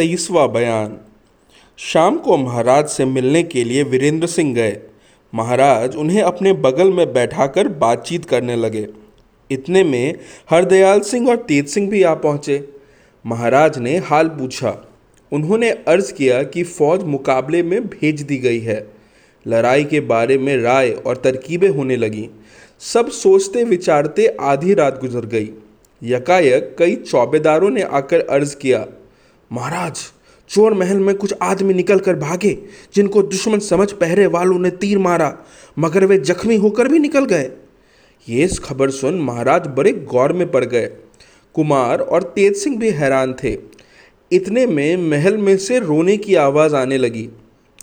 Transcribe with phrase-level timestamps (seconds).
[0.00, 0.96] तेईसवा बयान।
[1.78, 4.80] शाम को महाराज से मिलने के लिए वीरेंद्र सिंह गए।
[5.34, 8.88] महाराज उन्हें अपने बगल में बैठाकर बातचीत करने लगे।
[9.50, 10.14] इतने में
[10.50, 12.68] हरदयाल सिंह और तेज सिंह भी आ पहुँचे।
[13.26, 14.88] महाराज ने हाल पूछा।
[15.32, 18.90] उन्होंने अर्ज़ किया कि फ़ौज मुकाबले में भेज दी गई है।
[19.46, 22.28] लड़ाई के बारे में राय और तरकीबें होने लगीं।
[22.80, 25.50] सब सोचते विचारते आधी रात गुजर गई।
[26.02, 28.86] यकायक कई चौबेदारों ने आकर अर्ज़ किया।
[29.52, 29.98] महाराज,
[30.48, 32.58] चोर महल में कुछ आदमी निकल कर भागे,
[32.94, 35.38] जिनको दुश्मन समझ पहरे वालों ने तीर मारा,
[35.78, 37.50] मगर वे जख्मी होकर भी निकल गए।
[38.28, 40.86] ये खबर सुन महाराज बड़े गौर में पड़ गए।
[41.54, 43.58] कुमार और तेज सिंह भी हैरान थे।
[44.32, 47.28] इतने में महल में से रोने की आवाज़ आने लगी।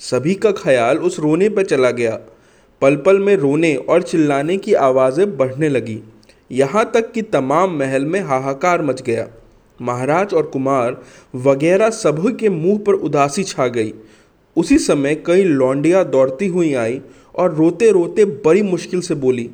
[0.00, 2.18] सभी का ख्याल उस रोने पर चला गया।
[2.82, 6.00] पल पल में रोने और चिल्लाने की आवाज़ें बढ़ने लगी।
[6.50, 9.28] यहाँ तक कि तमाम महल में हाहाकार मच गया।
[9.80, 11.00] महाराज और कुमार
[11.34, 13.92] वगैरह सभी के मुँह पर उदासी छा गई।
[14.56, 17.00] उसी समय कई लौंडियाँ दौड़ती हुई आई
[17.34, 19.50] और रोते रोते बड़ी मुश्किल से बोली,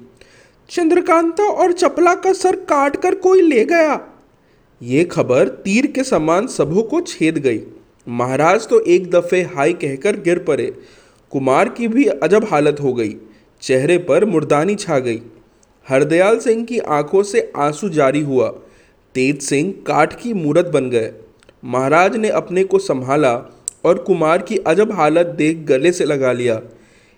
[0.71, 4.01] चंद्रकांता और चपला का सर काट कर कोई ले गया?
[4.81, 7.61] ये खबर तीर के समान सबों को छेद गई।
[8.07, 10.67] महाराज तो एक दफ़े हाई कहकर गिर पड़े।
[11.33, 13.15] कुमार की भी अजब हालत हो गई।
[13.63, 15.21] चेहरे पर मुर्दानी छा गई।
[15.87, 18.49] हरदयाल सिंह की आँखों से आँसू जारी हुआ।
[19.15, 21.11] तेज सिंह काठ की मूरत बन गए।
[21.65, 23.33] महाराज ने अपने को संभाला
[23.85, 26.61] और कुमार की अजब हालत देख गले से लगा लिया।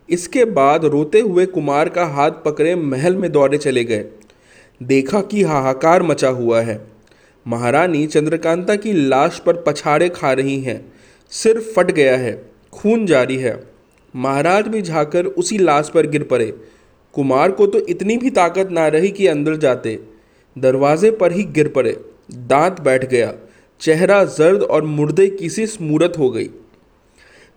[0.08, 4.04] इसके बाद रोते हुए कुमार का हाथ पकड़े महल में दौड़े चले गए।
[4.80, 6.80] देखा कि हाहाकार मचा हुआ है।
[7.46, 10.80] महारानी चंद्रकांता की लाश पर पछाड़े खा रही हैं।
[11.32, 12.32] सिर फट गया है,
[12.72, 13.54] खून जारी है।
[14.14, 16.52] महाराज भी झाकर उसी लाश पर गिर पड़े।
[17.14, 19.98] कुमार को तो इतनी भी ताकत ना रही कि अंदर जाते।
[20.58, 22.00] दरवाजे पर ही गिर पड़े।
[22.34, 23.34] दांत बैठ गया।
[23.80, 26.50] चेहरा जर्द और मुर्दे की सी स्मूरत हो गई।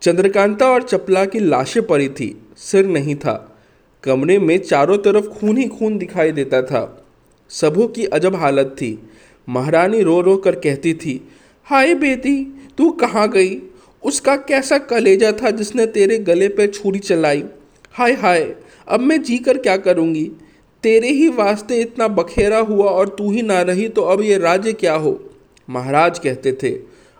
[0.02, 3.58] चंद्रकांता और चपला की लाशें पड़ी थी। सिर नहीं था।
[4.04, 7.06] कमरे में चारों तरफ़ खून ही खून दिखाई देता था।
[7.50, 9.10] सबों की अजब हालत थी।
[9.50, 11.28] महारानी रो रो कर कहती थी,
[11.64, 13.62] हाय बेटी, तू कहाँ गई?
[14.04, 17.44] उसका कैसा कलेजा था जिसने तेरे गले पर छुरी चलाई?
[17.92, 18.56] हाय हाय,
[18.88, 20.32] अब मैं जी कर क्या करूँगी?
[20.86, 24.74] तेरे ही वास्ते इतना बखेरा हुआ और तू ही ना रही तो अब ये राज्य
[24.74, 25.20] क्या हो?
[25.68, 26.72] महाराज कहते थे,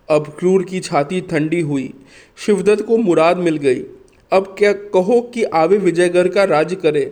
[0.10, 1.94] अब क्रूर की छाती ठंडी हुई,
[2.38, 3.82] शिवदत्त को मुराद मिल गई।
[4.32, 7.12] अब क्या कहो कि आवे विजयगढ़ का राज करे,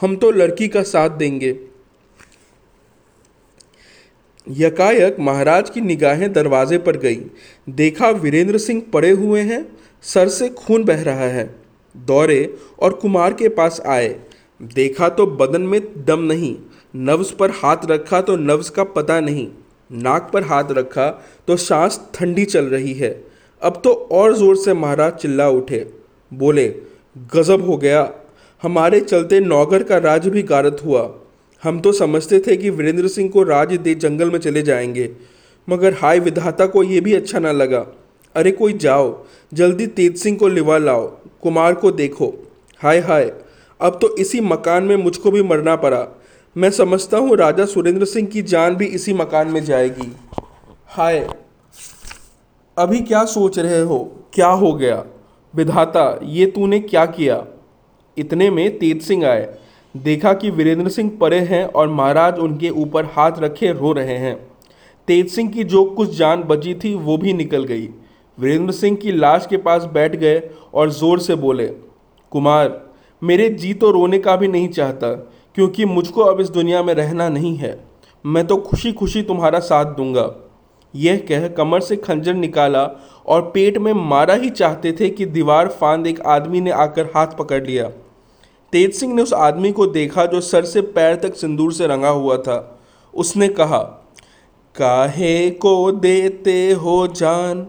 [0.00, 1.56] हम तो लड़की का साथ देंगे।
[4.46, 7.20] यकायक महाराज की निगाहें दरवाजे पर गई।
[7.68, 9.66] देखा वीरेंद्र सिंह पड़े हुए हैं,
[10.04, 11.48] सर से खून बह रहा है।
[11.94, 14.14] दौड़े और कुमार के पास आए।
[14.60, 16.56] देखा तो बदन में दम नहीं
[16.94, 19.46] नव्स पर हाथ रखा तो नव्स का पता नहीं,
[19.90, 21.08] नाक पर हाथ रखा
[21.48, 23.10] तो सांस ठंडी चल रही है।
[23.62, 25.86] अब तो और ज़ोर से महाराज चिल्ला उठे,
[26.32, 26.68] बोले,
[27.34, 28.10] गज़ब हो गया,
[28.62, 31.08] हमारे चलते नौगर का राज भी गारत हुआ।
[31.62, 35.10] हम तो समझते थे कि वीरेंद्र सिंह को राज दे जंगल में चले जाएँगे,
[35.68, 37.86] मगर हाय विधाता को ये भी अच्छा ना लगा।
[38.34, 41.06] अरे कोई जाओ, जल्दी तेज सिंह को लिवा लाओ,
[41.42, 42.34] कुमार को देखो,
[42.80, 43.32] हाय हाय।
[43.84, 46.06] अब तो इसी मकान में मुझको भी मरना पड़ा।
[46.56, 50.10] मैं समझता हूँ राजा सुरेंद्र सिंह की जान भी इसी मकान में जाएगी।
[50.86, 51.18] हाय,
[52.76, 53.98] अभी क्या सोच रहे हो?
[54.34, 55.04] क्या हो गया?
[55.54, 57.44] विधाता, ये तूने क्या किया?
[58.16, 59.48] इतने में तेज सिंह आए।
[59.94, 64.34] देखा कि वीरेंद्र सिंह परे हैं और महाराज उनके ऊपर हाथ रखे रो रहे हैं।
[65.08, 67.88] तेज सिंह की जो कुछ जान बची थी, वो भी निकल गई।
[68.38, 70.42] वीरेंद्र सिंह की लाश के पास बैठ गए
[70.74, 71.66] और ज़ोर से बोले,
[72.32, 72.68] कुमार
[73.24, 75.12] मेरे जी तो रोने का भी नहीं चाहता,
[75.54, 77.78] क्योंकि मुझको अब इस दुनिया में रहना नहीं है।
[78.24, 80.30] मैं तो खुशी खुशी तुम्हारा साथ दूँगा।
[80.94, 82.82] यह कह कमर से खंजर निकाला
[83.26, 87.36] और पेट में मारा ही चाहते थे कि दीवार फांद एक आदमी ने आकर हाथ
[87.38, 87.88] पकड़ लिया।
[88.72, 92.08] तेज सिंह ने उस आदमी को देखा जो सर से पैर तक सिंदूर से रंगा
[92.08, 92.80] हुआ था।
[93.14, 93.78] उसने कहा,
[94.74, 97.66] काहे को देते हो जान?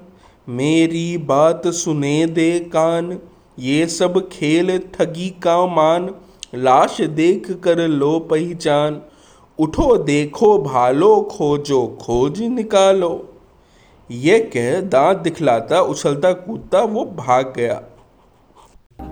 [0.47, 3.19] मेरी बात सुने दे कान।
[3.59, 6.09] ये सब खेल ठगी का मान,
[6.55, 9.01] लाश देख कर लो पहचान।
[9.59, 13.13] उठो देखो भालो, खोजो खोज निकालो।
[14.11, 17.81] ये कह दांत दिखलाता, उछलता कूदता, वो भाग गया।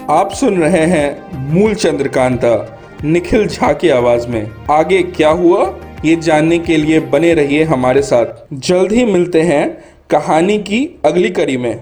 [0.10, 5.64] आप सुन रहे हैं मूल चंद्रकांता निखिल झा की आवाज़ में। आगे क्या हुआ,
[6.06, 11.30] ये जानने के लिए बने रहिए हमारे साथ। जल्द ही मिलते हैं कहानी की अगली
[11.30, 11.72] कड़ी में।